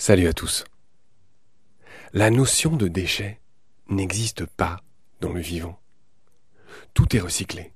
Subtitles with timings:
[0.00, 0.64] Salut à tous.
[2.14, 3.38] La notion de déchet
[3.90, 4.80] n'existe pas
[5.20, 5.78] dans le vivant.
[6.94, 7.74] Tout est recyclé.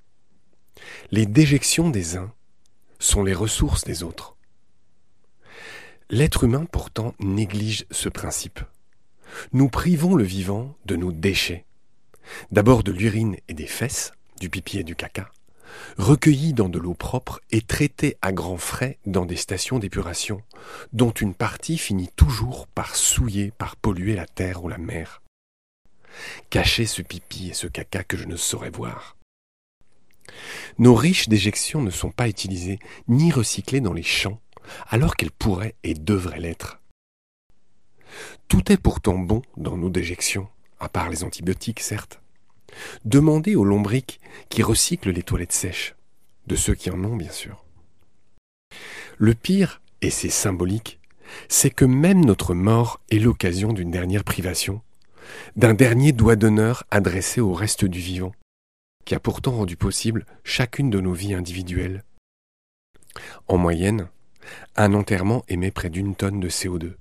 [1.10, 2.32] Les déjections des uns
[2.98, 4.38] sont les ressources des autres.
[6.08, 8.60] L'être humain pourtant néglige ce principe.
[9.52, 11.66] Nous privons le vivant de nos déchets.
[12.50, 15.30] D'abord de l'urine et des fesses, du pipi et du caca,
[15.98, 20.42] recueillis dans de l'eau propre et traités à grands frais dans des stations d'épuration,
[20.92, 25.22] dont une partie finit toujours par souiller, par polluer la terre ou la mer.
[26.50, 29.16] Cachez ce pipi et ce caca que je ne saurais voir.
[30.78, 34.40] Nos riches déjections ne sont pas utilisées ni recyclées dans les champs,
[34.88, 36.80] alors qu'elles pourraient et devraient l'être.
[38.48, 40.48] Tout est pourtant bon dans nos déjections,
[40.80, 42.20] à part les antibiotiques certes.
[43.04, 45.94] Demandez aux lombriques qui recyclent les toilettes sèches,
[46.46, 47.64] de ceux qui en ont bien sûr.
[49.18, 51.00] Le pire, et c'est symbolique,
[51.48, 54.82] c'est que même notre mort est l'occasion d'une dernière privation,
[55.56, 58.32] d'un dernier doigt d'honneur adressé au reste du vivant,
[59.04, 62.04] qui a pourtant rendu possible chacune de nos vies individuelles.
[63.48, 64.08] En moyenne,
[64.76, 66.94] un enterrement émet près d'une tonne de CO2,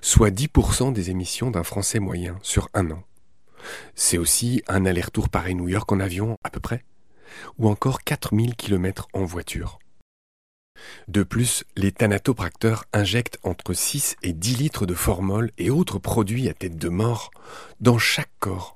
[0.00, 3.02] soit 10% des émissions d'un Français moyen sur un an.
[3.94, 6.84] C'est aussi un aller-retour Paris-New York en avion, à peu près,
[7.58, 9.78] ou encore 4000 km en voiture.
[11.08, 16.48] De plus, les thanatopracteurs injectent entre 6 et 10 litres de formol et autres produits
[16.48, 17.30] à tête de mort
[17.80, 18.74] dans chaque corps,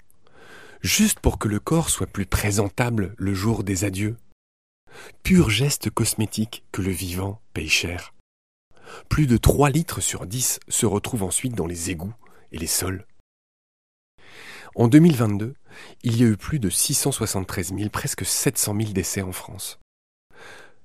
[0.80, 4.16] juste pour que le corps soit plus présentable le jour des adieux.
[5.22, 8.14] Pur geste cosmétique que le vivant paye cher.
[9.08, 12.14] Plus de 3 litres sur 10 se retrouvent ensuite dans les égouts
[12.50, 13.06] et les sols.
[14.74, 15.54] En 2022,
[16.02, 19.78] il y a eu plus de 673 000, presque 700 000 décès en France.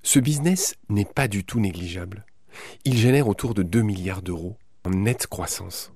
[0.03, 2.25] Ce business n'est pas du tout négligeable.
[2.83, 5.93] Il génère autour de 2 milliards d'euros en nette croissance.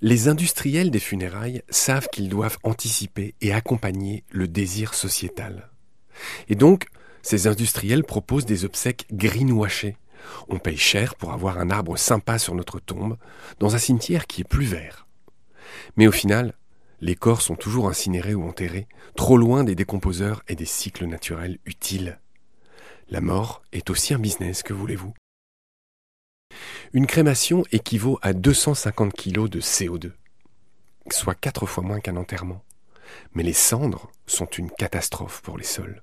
[0.00, 5.70] Les industriels des funérailles savent qu'ils doivent anticiper et accompagner le désir sociétal.
[6.48, 6.86] Et donc,
[7.20, 9.98] ces industriels proposent des obsèques greenwashées.
[10.48, 13.18] On paye cher pour avoir un arbre sympa sur notre tombe,
[13.58, 15.06] dans un cimetière qui est plus vert.
[15.96, 16.54] Mais au final,
[17.00, 21.58] les corps sont toujours incinérés ou enterrés, trop loin des décomposeurs et des cycles naturels
[21.64, 22.20] utiles.
[23.08, 25.14] La mort est aussi un business, que voulez-vous?
[26.92, 30.12] Une crémation équivaut à 250 kg de CO2,
[31.10, 32.62] soit quatre fois moins qu'un enterrement.
[33.34, 36.00] Mais les cendres sont une catastrophe pour les sols.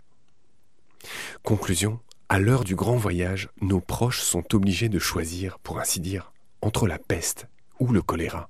[1.43, 1.99] Conclusion,
[2.29, 6.31] à l'heure du grand voyage, nos proches sont obligés de choisir, pour ainsi dire,
[6.61, 7.47] entre la peste
[7.79, 8.49] ou le choléra.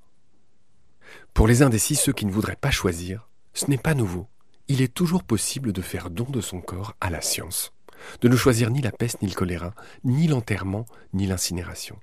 [1.34, 4.28] Pour les indécis, ceux qui ne voudraient pas choisir, ce n'est pas nouveau.
[4.68, 7.74] Il est toujours possible de faire don de son corps à la science,
[8.22, 9.74] de ne choisir ni la peste ni le choléra,
[10.04, 12.00] ni l'enterrement ni l'incinération.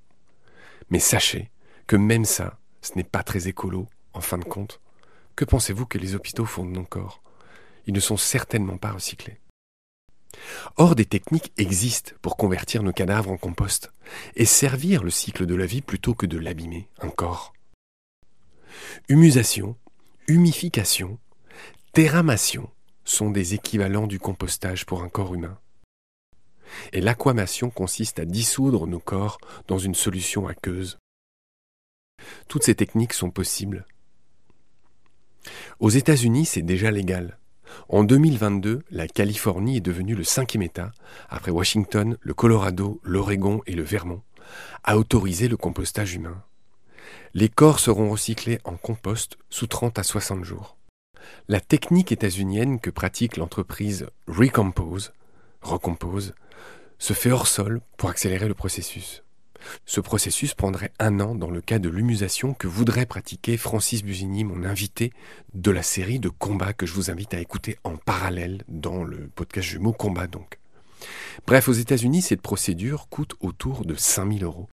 [0.90, 1.50] Mais sachez
[1.86, 4.80] que même ça, ce n'est pas très écolo, en fin de compte.
[5.36, 7.22] Que pensez-vous que les hôpitaux font de nos corps?
[7.86, 9.40] Ils ne sont certainement pas recyclés.
[10.76, 13.92] Or, des techniques existent pour convertir nos cadavres en compost
[14.34, 17.52] et servir le cycle de la vie plutôt que de l'abîmer, un corps.
[19.08, 19.76] Humusation,
[20.26, 21.18] humification,
[21.92, 22.70] terramation
[23.04, 25.58] sont des équivalents du compostage pour un corps humain.
[26.92, 30.98] Et l'aquamation consiste à dissoudre nos corps dans une solution aqueuse.
[32.48, 33.86] Toutes ces techniques sont possibles.
[35.80, 37.38] Aux États-Unis, c'est déjà légal.
[37.88, 40.92] En 2022, la Californie est devenue le cinquième État,
[41.28, 44.22] après Washington, le Colorado, l'Oregon et le Vermont,
[44.84, 46.42] à autoriser le compostage humain.
[47.34, 50.76] Les corps seront recyclés en compost sous 30 à 60 jours.
[51.48, 55.12] La technique états-unienne que pratique l'entreprise Recompose,
[56.98, 59.22] se fait hors sol pour accélérer le processus.
[59.84, 64.44] Ce processus prendrait un an dans le cas de l'humusation que voudrait pratiquer Francis Busigny,
[64.44, 65.12] mon invité
[65.54, 69.28] de la série de combats que je vous invite à écouter en parallèle dans le
[69.28, 70.58] podcast jumeau Combat donc.
[71.46, 74.68] Bref, aux États-Unis, cette procédure coûte autour de 5000 euros.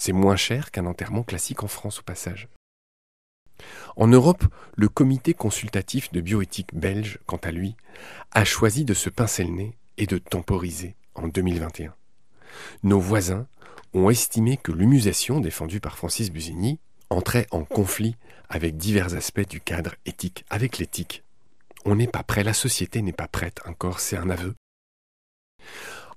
[0.00, 2.48] C'est moins cher qu'un enterrement classique en France au passage.
[3.96, 7.76] En Europe, le comité consultatif de bioéthique belge, quant à lui,
[8.32, 11.94] a choisi de se pincer le nez et de temporiser en 2021.
[12.82, 13.46] Nos voisins
[13.92, 16.80] ont estimé que l'humusation défendue par Francis Busigny
[17.10, 18.16] entrait en conflit
[18.48, 21.24] avec divers aspects du cadre éthique, avec l'éthique.
[21.84, 24.54] On n'est pas prêt, la société n'est pas prête encore, c'est un aveu.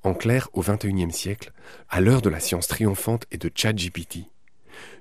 [0.03, 1.53] En clair, au XXIe siècle,
[1.89, 4.25] à l'heure de la science triomphante et de ChatGPT,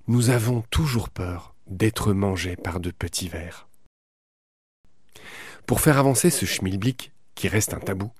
[0.06, 3.68] nous avons toujours peur d'être mangés par de petits vers.
[5.66, 8.10] Pour faire avancer ce schmilblick, qui reste un tabou,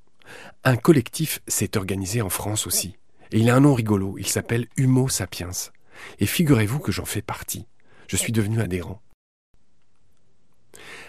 [0.64, 2.96] un collectif s'est organisé en France aussi.
[3.30, 5.50] Et il a un nom rigolo, il s'appelle Humo Sapiens.
[6.18, 7.66] Et figurez-vous que j'en fais partie.
[8.08, 9.00] Je suis devenu adhérent.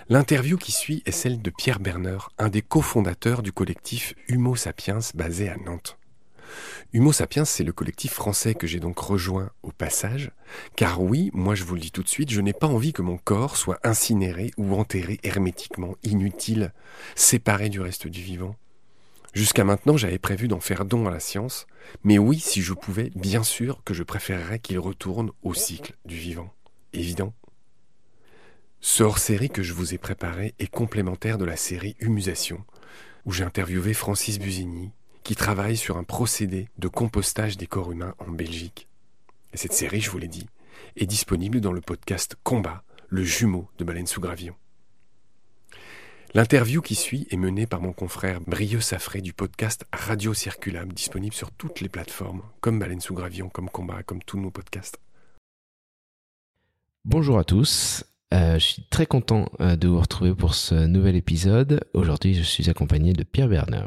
[0.09, 4.99] L'interview qui suit est celle de Pierre Berner, un des cofondateurs du collectif Humo Sapiens
[5.15, 5.97] basé à Nantes.
[6.91, 10.31] Humo Sapiens, c'est le collectif français que j'ai donc rejoint au passage,
[10.75, 13.01] car oui, moi je vous le dis tout de suite, je n'ai pas envie que
[13.01, 16.73] mon corps soit incinéré ou enterré hermétiquement, inutile,
[17.15, 18.57] séparé du reste du vivant.
[19.33, 21.65] Jusqu'à maintenant, j'avais prévu d'en faire don à la science,
[22.03, 26.17] mais oui, si je pouvais, bien sûr que je préférerais qu'il retourne au cycle du
[26.17, 26.53] vivant.
[26.91, 27.33] Évident.
[28.85, 32.65] Ce hors-série que je vous ai préparé est complémentaire de la série Humusation,
[33.23, 34.91] où j'ai interviewé Francis Busigny,
[35.23, 38.89] qui travaille sur un procédé de compostage des corps humains en Belgique.
[39.53, 40.49] Et cette série, je vous l'ai dit,
[40.97, 44.55] est disponible dans le podcast Combat, le jumeau de Baleine sous Gravillon.
[46.33, 51.33] L'interview qui suit est menée par mon confrère Brieux Safré du podcast Radio Circulable, disponible
[51.33, 54.99] sur toutes les plateformes, comme Baleine sous Gravillon, comme Combat, comme tous nos podcasts.
[57.05, 58.03] Bonjour à tous.
[58.33, 61.81] Euh, je suis très content euh, de vous retrouver pour ce nouvel épisode.
[61.93, 63.83] Aujourd'hui, je suis accompagné de Pierre Berner.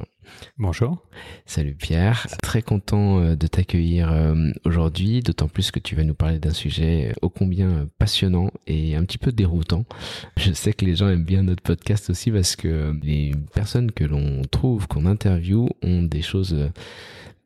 [0.56, 1.04] Bonjour.
[1.46, 2.28] Salut Pierre.
[2.42, 4.14] Très content euh, de t'accueillir
[4.64, 9.04] aujourd'hui, d'autant plus que tu vas nous parler d'un sujet ô combien passionnant et un
[9.04, 9.84] petit peu déroutant.
[10.36, 14.04] Je sais que les gens aiment bien notre podcast aussi parce que les personnes que
[14.04, 16.70] l'on trouve, qu'on interviewe, ont des choses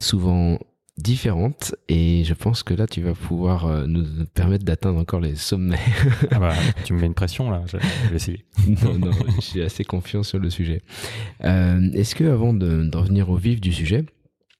[0.01, 0.59] souvent
[1.03, 1.75] différentes.
[1.89, 4.05] Et je pense que là tu vas pouvoir euh, nous
[4.35, 5.79] permettre d'atteindre encore les sommets.
[6.31, 6.55] ah bah,
[6.85, 8.45] tu me mets une pression là, je vais essayer.
[8.85, 10.83] non, non, je suis assez confiant sur le sujet.
[11.45, 14.05] Euh, Est-ce que avant de, revenir au vif du sujet,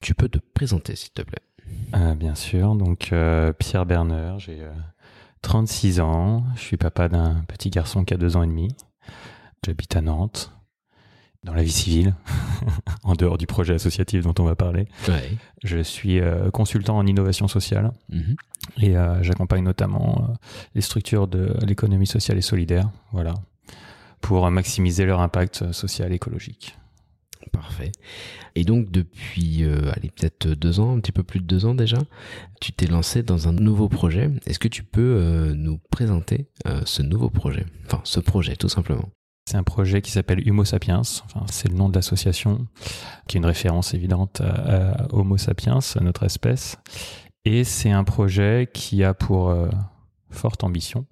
[0.01, 1.39] tu peux te présenter s'il te plaît?
[1.95, 4.59] Euh, Bien sûr, donc euh, Pierre Berner, j'ai
[5.41, 8.69] 36 ans, je suis papa d'un petit garçon qui a deux ans et demi,
[9.65, 10.51] j'habite à Nantes
[11.43, 12.13] dans la vie civile,
[13.03, 14.87] en dehors du projet associatif dont on va parler.
[15.63, 18.35] Je suis euh, consultant en innovation sociale mhm.
[18.79, 20.33] et euh, j'accompagne notamment euh,
[20.75, 23.33] les structures de l'économie sociale et solidaire, voilà,
[24.21, 26.77] pour maximiser leur impact social et écologique.
[27.51, 27.91] Parfait.
[28.53, 31.97] Et donc depuis, allez peut-être deux ans, un petit peu plus de deux ans déjà,
[32.61, 34.29] tu t'es lancé dans un nouveau projet.
[34.45, 36.45] Est-ce que tu peux nous présenter
[36.85, 39.09] ce nouveau projet, enfin ce projet tout simplement
[39.45, 40.99] c'est un projet qui s'appelle Homo sapiens.
[40.99, 42.67] Enfin, c'est le nom de l'association,
[43.27, 46.77] qui est une référence évidente à, Homo sapiens, notre espèce.
[47.43, 49.69] Et c'est un projet qui a pour euh,
[50.29, 51.05] forte ambition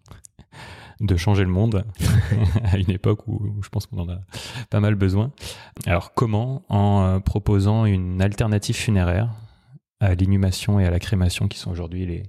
[0.99, 1.85] de changer le monde
[2.63, 4.19] à une époque où, je pense qu'on en a
[4.69, 5.31] pas mal besoin.
[5.85, 6.63] Alors comment?
[6.69, 9.31] En euh, proposant une alternative funéraire
[9.99, 12.23] à l'inhumation et à la crémation qui sont aujourd'hui les,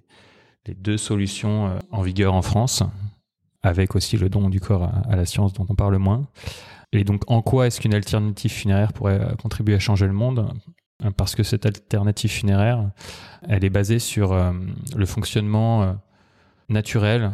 [0.74, 2.84] deux solutions euh, en vigueur en France
[3.62, 6.26] avec aussi le don du corps à, la science dont on parle moins.
[6.92, 10.50] Et donc, en quoi est-ce qu'une alternative funéraire pourrait euh, contribuer à changer le monde?
[11.04, 12.90] Euh, Parce que cette alternative funéraire,
[13.48, 14.52] elle est basée sur euh,
[14.96, 15.96] le fonctionnement
[16.68, 17.32] naturel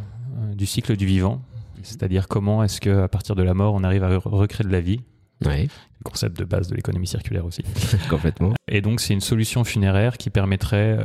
[0.55, 1.41] du cycle du vivant,
[1.83, 5.01] c'est-à-dire comment est-ce qu'à partir de la mort, on arrive à recréer de la vie.
[5.45, 5.69] Oui.
[5.99, 7.63] Le concept de base de l'économie circulaire aussi.
[8.11, 8.55] Complètement.
[8.69, 10.99] Et donc, c'est une solution funéraire qui permettrait,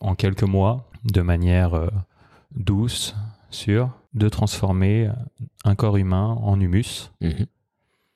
[0.00, 1.90] en quelques mois, de manière
[2.54, 3.14] douce,
[3.50, 5.10] sûre, de transformer
[5.64, 7.10] un corps humain en humus.
[7.20, 7.46] Mhm.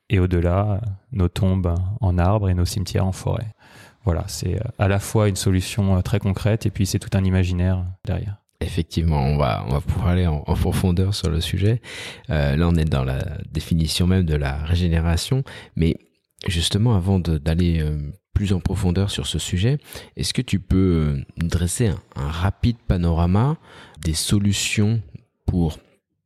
[0.09, 0.81] Et au-delà,
[1.11, 3.53] nos tombes en arbres et nos cimetières en forêt.
[4.07, 7.09] Voilà, c'est euh, à la fois une solution euh, très concrète et puis c'est tout
[7.13, 8.37] un imaginaire derrière.
[8.61, 11.81] Effectivement, on va, on va pouvoir aller en, profondeur sur le sujet.
[12.29, 15.43] Euh, là, on est dans la définition même de la régénération.
[15.75, 15.97] Mais
[16.47, 17.85] justement, avant d'aller
[18.33, 19.77] plus en profondeur sur ce sujet,
[20.15, 23.57] est-ce que tu peux dresser un rapide panorama
[24.01, 25.01] des solutions
[25.45, 25.77] pour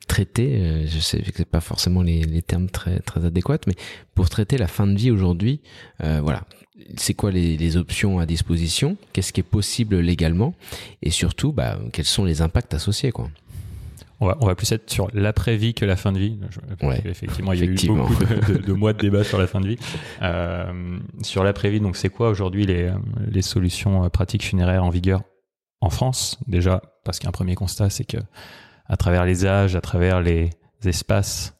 [0.08, 3.76] traiter, euh, je sais que c'est pas forcément les, termes très très adéquats, mais
[4.16, 5.62] pour traiter la fin de vie aujourd'hui,
[6.04, 6.44] euh, voilà,
[6.98, 10.54] c'est quoi les, options à disposition, qu'est-ce qui est possible légalement,
[11.02, 13.30] et surtout, bah, quels sont les impacts associés, quoi?
[14.24, 16.38] On va, on va, plus être sur l'après-vie que la fin de vie.
[17.06, 19.78] effectivement, il y a eu beaucoup de, mois de débat sur la fin de vie.
[20.22, 22.92] Euh, sur l'après-vie, donc c'est quoi aujourd'hui les,
[23.28, 25.24] les solutions pratiques funéraires en vigueur
[25.80, 28.18] en France Déjà, parce qu'un premier constat, c'est que
[28.88, 30.52] à travers les âges, à travers les
[30.84, 31.56] espaces.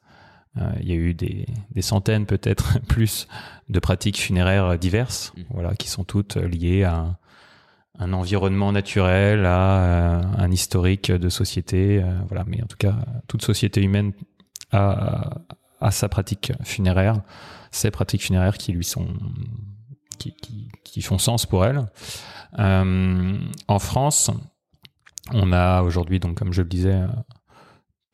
[0.58, 1.46] Euh, il y a eu des,
[1.82, 3.28] centaines, peut-être plus,
[3.70, 5.42] de pratiques funéraires diverses, mmh.
[5.52, 7.18] voilà, qui sont toutes liées à
[8.00, 12.44] un, environnement naturel, à euh, un historique de société, euh, voilà.
[12.48, 12.96] Mais en tout cas,
[13.28, 14.12] toute société humaine
[14.72, 15.38] a,
[15.90, 17.22] sa pratique funéraire,
[17.72, 19.08] ces pratiques funéraires qui lui sont,
[20.20, 20.36] qui,
[20.84, 21.86] qui font sens pour elle.
[22.58, 24.32] en France,
[25.34, 27.08] on a aujourd'hui, donc comme je le disais, euh,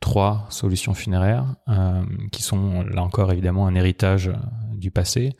[0.00, 4.34] trois solutions funéraires euh, qui sont là encore évidemment un héritage euh,
[4.74, 5.32] du passé.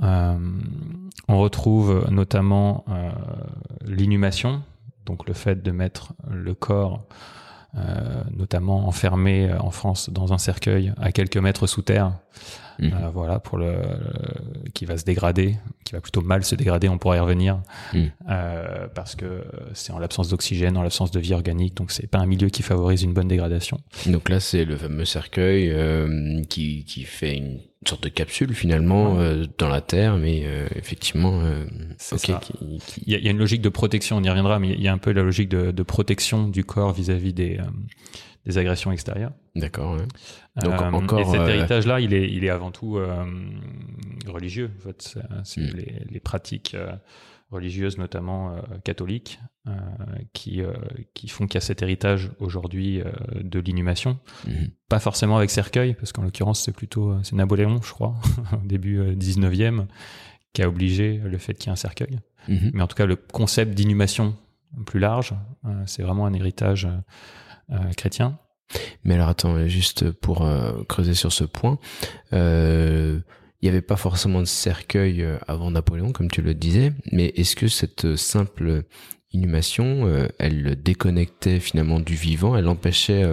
[0.00, 2.84] on retrouve notamment
[3.84, 4.62] l'inhumation,
[5.04, 7.06] donc le fait de mettre le corps
[8.32, 12.12] notamment enfermé en France dans un cercueil à quelques mètres sous terre,
[12.80, 12.92] mhm.
[12.92, 13.74] euh, voilà, pour le,
[14.74, 17.60] qui va se dégrader, qui va plutôt mal se dégrader, on pourrait y revenir,
[17.92, 18.10] mhm.
[18.94, 19.44] parce que
[19.74, 22.62] c'est en l'absence d'oxygène, en l'absence de vie organique, donc c'est pas un milieu qui
[22.62, 23.80] favorise une bonne dégradation.
[24.06, 25.74] Donc là, c'est le fameux cercueil
[26.48, 30.66] qui, qui fait une une sorte de capsule finalement euh, dans la terre, mais euh,
[30.76, 31.64] effectivement, euh,
[33.06, 34.98] Il, y a, une logique de protection, on y reviendra, mais il y a un
[34.98, 37.58] peu la logique de, protection du corps vis-à-vis des,
[38.46, 39.32] des agressions extérieures.
[39.54, 39.96] D'accord.
[40.62, 41.20] Donc encore.
[41.20, 42.98] Et cet héritage-là, il est, il est avant tout
[44.26, 44.70] religieux.
[44.78, 45.76] En fait, c'est hmm.
[45.76, 46.76] les, les, pratiques
[47.50, 49.72] religieuses, notamment euh, catholiques, euh,
[50.32, 50.72] qui, euh,
[51.14, 53.02] qui font qu'il y a cet héritage aujourd'hui
[53.40, 54.18] de l'inhumation.
[54.46, 54.70] Mhm.
[54.88, 58.14] Pas forcément avec cercueil, parce qu'en l'occurrence, c'est plutôt c'est Napoléon, je crois,
[58.52, 59.86] au début 19e,
[60.52, 62.20] qui a obligé le fait qu'il y ait un cercueil.
[62.48, 62.70] Mhm.
[62.74, 64.36] Mais en tout cas, le concept d'inhumation
[64.86, 65.34] plus large,
[65.86, 66.86] c'est vraiment un héritage
[67.96, 68.38] chrétien.
[69.04, 70.48] Mais alors attends, juste pour
[70.88, 71.78] creuser sur ce point,
[72.32, 73.20] euh,
[73.62, 77.26] il n'y avait pas forcément de cercueil euh, avant Napoléon, comme tu le disais, mais
[77.36, 78.84] est-ce que cette euh, simple
[79.32, 83.24] inhumation, euh, elle le déconnectait finalement du vivant, elle empêchait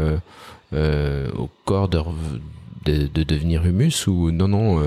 [0.72, 4.84] au corps de, de, devenir humus ou non, non,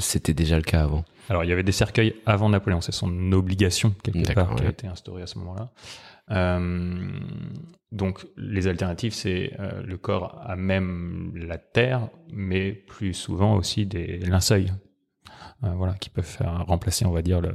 [0.00, 1.04] c'était déjà le cas avant?
[1.28, 4.68] Alors il y avait des cercueils avant Napoléon, c'est son obligation quelque part qui a
[4.70, 5.70] été instaurée à ce moment-là.
[7.92, 14.18] Donc les alternatives, c'est le corps à même la terre, mais plus souvent aussi des
[14.18, 14.72] linceuils,
[15.64, 17.52] euh, voilà, qui peuvent faire remplacer, on va dire, le,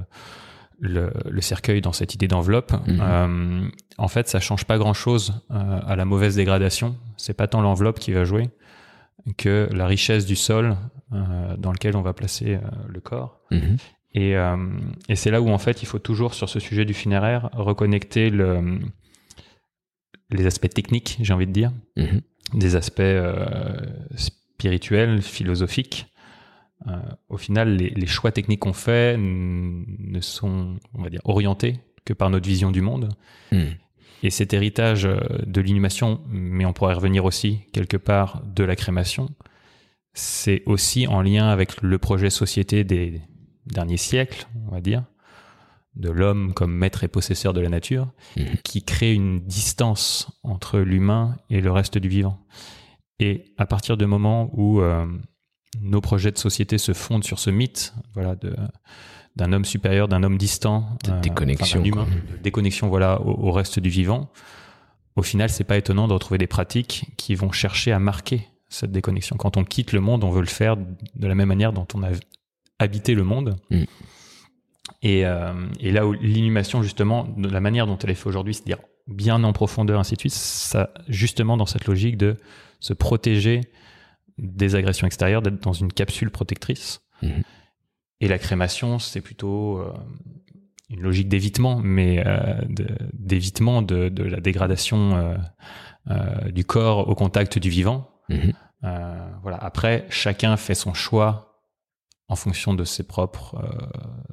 [0.79, 2.73] le, le cercueil dans cette idée d'enveloppe.
[2.87, 2.99] Mhm.
[3.01, 6.95] Euh, en fait, ça change pas grand-chose euh, à la mauvaise dégradation.
[7.17, 8.49] C'est pas tant l'enveloppe qui va jouer
[9.37, 10.77] que la richesse du sol
[11.57, 13.39] dans lequel on va placer le corps.
[13.49, 13.77] Mhm.
[14.13, 14.35] Et,
[15.09, 18.29] et c'est là où en fait il faut toujours sur ce sujet du funéraire reconnecter
[18.29, 18.79] le,
[20.31, 22.21] les aspects techniques, j'ai envie de dire, mhm.
[22.53, 23.01] des aspects
[24.15, 26.07] spirituels, philosophiques,
[26.87, 26.91] euh,
[27.29, 32.29] au final, les, choix techniques qu'on fait ne sont, on va dire, orientés que par
[32.29, 33.09] notre vision du monde.
[33.51, 33.71] Hmm.
[34.23, 38.75] Et cet héritage euh, de l'inhumation, mais on pourrait revenir aussi quelque part de la
[38.75, 39.29] crémation,
[40.13, 43.21] c'est aussi en lien avec le projet société des
[43.65, 45.03] derniers siècles, on va dire,
[45.95, 48.43] de l'homme comme maître et possesseur de la nature, hmm.
[48.63, 52.45] qui crée une distance entre l'humain et le reste du vivant.
[53.19, 55.05] Et à partir du moment où euh,
[55.81, 58.55] nos projets de société se fondent sur ce mythe, voilà, de
[59.35, 63.79] d'un homme supérieur, d'un homme distant, de euh, déconnexion, humain, de déconnexion, voilà, au, reste
[63.79, 64.31] du vivant.
[65.15, 68.91] Au final, c'est pas étonnant de retrouver des pratiques qui vont chercher à marquer cette
[68.91, 69.35] déconnexion.
[69.35, 72.03] Quand on quitte le monde, on veut le faire de la même manière dont on
[72.03, 72.09] a
[72.79, 73.57] habité le monde.
[73.71, 73.83] Mm.
[75.01, 78.53] Et, euh, et, là où l'inhumation, justement, de la manière dont elle est faite aujourd'hui,
[78.53, 82.37] c'est-à-dire bien en profondeur, ainsi de suite, ça, justement, dans cette logique de
[82.79, 83.61] se protéger
[84.37, 87.01] des agressions extérieures, d'être dans une capsule protectrice.
[87.21, 87.43] Mhm.
[88.21, 89.93] Et la crémation, c'est plutôt euh,
[90.89, 92.61] une logique d'évitement, mais euh,
[93.13, 95.37] d'évitement de, de, la dégradation
[96.51, 98.09] du corps au contact du vivant.
[98.29, 98.53] Mhm.
[99.41, 99.57] voilà.
[99.57, 101.54] Après, chacun fait son choix
[102.27, 103.63] en fonction de ses propres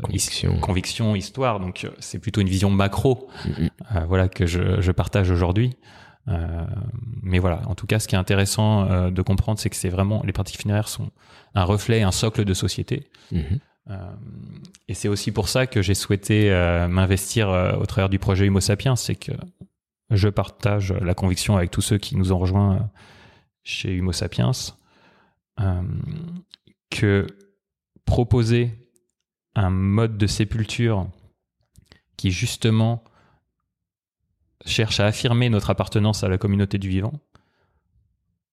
[0.03, 0.59] convictions.
[0.61, 1.61] convictions, histoires.
[1.61, 3.71] Donc, c'est plutôt une vision macro, mhm.
[4.09, 5.77] voilà, que je, je partage aujourd'hui.
[6.29, 6.67] Euh,
[7.23, 9.89] mais voilà, en tout cas, ce qui est intéressant euh, de comprendre, c'est que c'est
[9.89, 11.11] vraiment les pratiques funéraires sont
[11.55, 13.09] un reflet, un socle de société.
[13.33, 13.59] Mhm.
[13.91, 14.13] Euh,
[14.89, 16.51] et c'est aussi pour ça que j'ai souhaité
[16.89, 17.49] m'investir
[17.81, 19.33] au travers du projet Homo Sapiens, c'est que
[20.11, 22.91] je partage la conviction avec tous ceux qui nous ont rejoints
[23.65, 24.53] chez Homo Sapiens
[26.91, 27.27] que
[28.05, 28.71] proposer
[29.55, 31.09] un mode de sépulture
[32.17, 33.05] qui justement
[34.65, 37.13] cherche à affirmer notre appartenance à la communauté du vivant,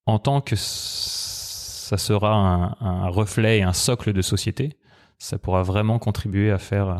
[0.06, 4.76] en tant que ça sera un, reflet et un socle de société,
[5.18, 6.98] ça pourra vraiment contribuer à faire euh,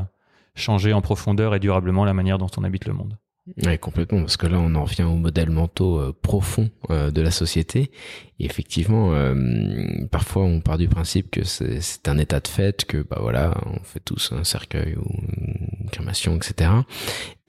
[0.55, 3.17] changer en profondeur et durablement la manière dont on habite le monde.
[3.65, 7.21] Oui, complètement, parce que là, on en revient aux modèles mentaux euh, profonds euh, de
[7.21, 7.91] la société.
[8.39, 9.13] Et effectivement,
[10.11, 13.83] parfois, on part du principe que c'est un état de fait, que bah voilà, on
[13.83, 15.05] fait tous un cercueil ou
[15.83, 16.71] une crémation, etc.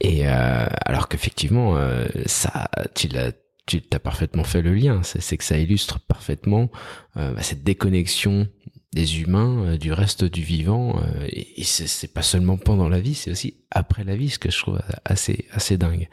[0.02, 3.32] Et euh, alors qu'effectivement, euh, ça, tu l'as
[3.68, 5.02] tu as parfaitement fait le lien.
[5.04, 6.70] C'est que ça illustre parfaitement
[7.16, 8.48] euh, bah, cette déconnexion
[8.94, 10.98] des humains euh, du reste du vivant.
[10.98, 14.52] Euh, et, c'est pas seulement pendant la vie, c'est aussi après la vie, ce que
[14.52, 16.10] je trouve assez assez dingue.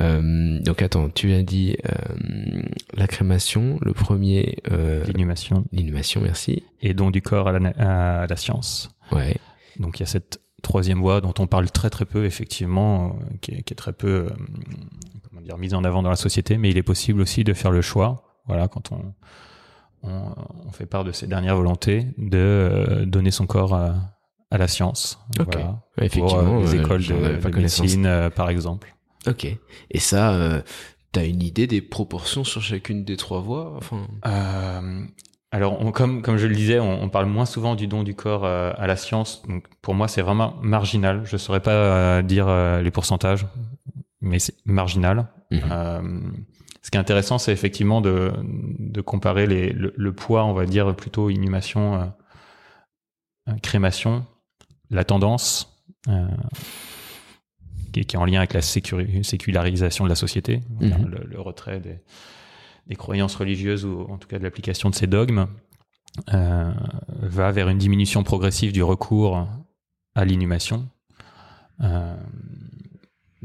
[0.00, 1.76] donc attends, tu as dit
[2.94, 4.56] la crémation, le premier.
[4.70, 5.64] l'inhumation.
[5.72, 6.62] L'inhumation, merci.
[6.80, 8.90] Et don du corps à la, à la science.
[9.12, 9.36] Ouais.
[9.78, 13.52] Donc il y a cette troisième voie dont on parle très très peu effectivement, qui
[13.52, 14.28] est, très peu
[15.28, 17.70] comment dire, mise en avant dans la société, mais il est possible aussi de faire
[17.70, 19.14] le choix, voilà, quand on,
[20.04, 23.94] on, fait part de ses dernières volontés, de donner son corps à,
[24.50, 25.18] à la science.
[25.36, 28.94] Voilà, Effectivement, pour les écoles de, médecine, par exemple.
[29.26, 29.46] Ok.
[29.90, 30.62] Et ça,
[31.12, 34.06] tu as une idée des proportions sur chacune des trois voies enfin...
[35.54, 38.72] Alors, comme, comme je le disais, on, parle moins souvent du don du corps euh,
[38.76, 39.42] à la science.
[39.46, 41.22] Donc, pour moi, c'est vraiment marginal.
[41.26, 43.46] Je ne saurais pas euh, dire euh, les pourcentages,
[44.20, 45.28] mais c'est marginal.
[45.52, 46.44] Mhm.
[46.84, 48.32] Ce qui est intéressant, c'est effectivement de,
[48.78, 52.12] de comparer les, le, poids, on va dire plutôt inhumation,
[53.62, 54.24] crémation,
[54.90, 55.82] la tendance,
[57.92, 61.06] qui, est en lien avec la sécularisation de la société, mhm.
[61.06, 62.00] le, le, retrait des
[62.86, 65.46] des croyances religieuses ou en tout cas de l'application de ces dogmes,
[66.32, 66.72] euh,
[67.20, 69.48] va vers une diminution progressive du recours
[70.14, 70.88] à l'inhumation,
[71.80, 72.16] euh,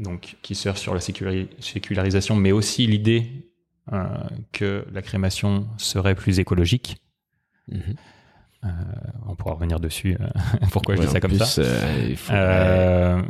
[0.00, 3.50] donc qui sert sur la sécularisation, mais aussi l'idée
[3.92, 4.06] euh,
[4.52, 7.02] que la crémation serait plus écologique.
[7.68, 7.94] Mhm.
[8.62, 8.68] Euh,
[9.26, 10.16] on pourra revenir dessus.
[10.20, 10.28] Euh,
[10.72, 11.62] pourquoi je dis ça comme ça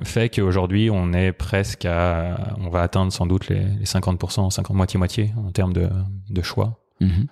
[0.04, 4.98] Fait qu'aujourd'hui, on est presque à, on va atteindre sans doute les, 50%, 50 moitié
[4.98, 5.88] moitié en termes de,
[6.28, 6.84] de choix.
[7.00, 7.26] Mhm.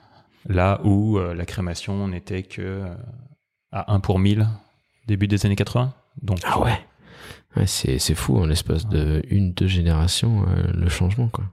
[0.48, 2.84] Là où la crémation n'était que
[3.72, 4.46] à 1 pour 1000
[5.06, 5.92] début des années 80.
[6.22, 6.78] Donc ah ouais.
[7.56, 11.44] Ouais c'est c'est fou en l'espace de une deux générations le changement quoi.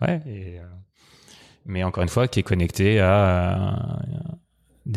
[0.00, 0.20] Ouais.
[0.26, 0.60] Et,
[1.68, 4.00] mais encore une fois, qui est connecté à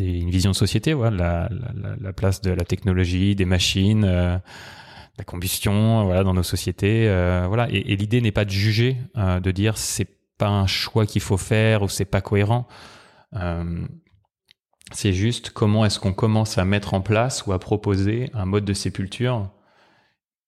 [0.00, 1.50] une vision de société, voilà,
[2.00, 4.38] la, place de la technologie, des machines, euh,
[5.18, 7.68] la combustion, voilà, dans nos sociétés, euh, voilà.
[7.70, 11.36] Et, l'idée n'est pas de juger, euh, de dire c'est pas un choix qu'il faut
[11.36, 12.66] faire ou c'est pas cohérent.
[14.92, 18.64] c'est juste comment est-ce qu'on commence à mettre en place ou à proposer un mode
[18.64, 19.50] de sépulture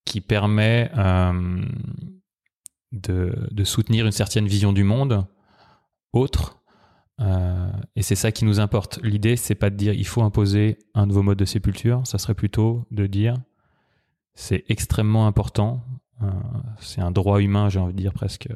[0.05, 0.91] qui permet
[2.91, 5.25] de, de soutenir une certaine vision du monde
[6.13, 6.63] autre
[7.21, 8.99] euh, et c'est ça qui nous importe.
[9.01, 12.33] L'idée, c'est pas de dire il faut imposer un nouveau mode de sépulture, ça serait
[12.33, 13.35] plutôt de dire
[14.33, 15.83] c'est extrêmement important,
[16.21, 16.29] euh,
[16.79, 18.49] c'est un droit humain, j'ai envie de dire presque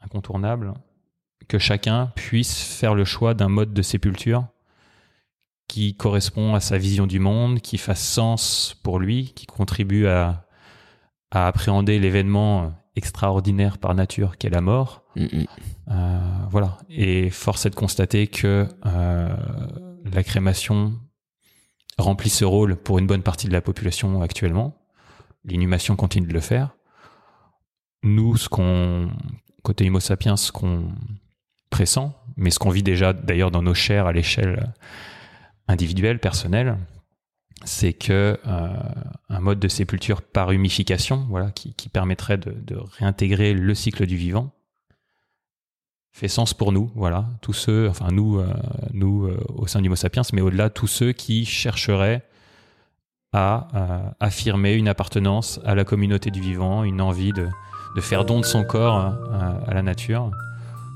[0.00, 0.74] incontournable,
[1.46, 4.46] que chacun puisse faire le choix d'un mode de sépulture
[5.68, 10.46] qui correspond à sa vision du monde, qui fasse sens pour lui, qui contribue à,
[11.30, 15.04] à appréhender l'événement extraordinaire par nature qu'est la mort.
[15.14, 15.46] Mm, mm.
[15.90, 16.18] Euh,
[16.50, 16.78] voilà.
[16.88, 19.36] Et force est de constater que euh,
[20.04, 20.94] la crémation
[21.98, 24.76] remplit ce rôle pour une bonne partie de la population actuellement.
[25.44, 26.76] L'inhumation continue de le faire.
[28.02, 29.10] Nous, ce qu'on,
[29.62, 30.92] côté Homo sapiens, ce qu'on
[31.70, 34.72] pressent, mais ce qu'on vit déjà d'ailleurs dans nos chairs à l'échelle
[35.68, 36.76] individuelle, personnelle,
[37.64, 38.68] c'est que euh,
[39.28, 44.52] un mode de sépulture par humification, voilà, qui, permettrait de, réintégrer le cycle du vivant,
[46.12, 48.52] fait sens pour nous, voilà, tous ceux, enfin nous, euh,
[48.92, 52.24] nous euh, au sein du Sapiens, mais au-delà tous ceux qui chercheraient
[53.34, 57.46] à affirmer une appartenance à la communauté du vivant, une envie de,
[58.00, 60.30] faire don de son corps à la nature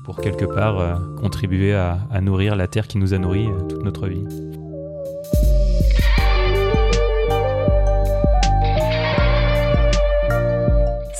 [0.03, 4.25] pour quelque part contribuer à nourrir la terre qui nous a nourris toute notre vie.